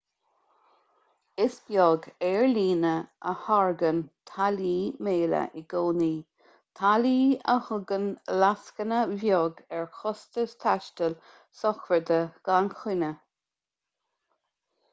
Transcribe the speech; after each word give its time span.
is 1.43 1.55
beag 1.65 2.05
aerlíne 2.27 2.93
a 3.31 3.33
thairgeann 3.41 3.99
táillí 4.31 4.71
méala 5.07 5.41
i 5.61 5.63
gcónaí 5.73 6.15
táillí 6.79 7.27
a 7.53 7.55
thugann 7.67 8.07
lascaine 8.45 9.01
bheag 9.13 9.61
ar 9.81 9.85
chostais 9.99 10.55
taistil 10.65 11.15
sochraide 11.61 12.19
gan 12.51 12.73
choinne 12.81 13.13